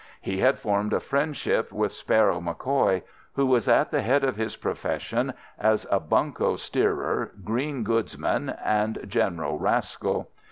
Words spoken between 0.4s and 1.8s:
formed a friendship